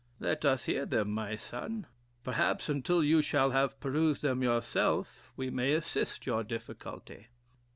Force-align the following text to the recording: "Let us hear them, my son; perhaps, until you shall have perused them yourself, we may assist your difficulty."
"Let 0.19 0.45
us 0.45 0.65
hear 0.65 0.87
them, 0.87 1.11
my 1.11 1.35
son; 1.35 1.85
perhaps, 2.23 2.69
until 2.69 3.03
you 3.03 3.21
shall 3.21 3.51
have 3.51 3.79
perused 3.79 4.23
them 4.23 4.41
yourself, 4.41 5.31
we 5.37 5.51
may 5.51 5.73
assist 5.73 6.25
your 6.25 6.43
difficulty." 6.43 7.27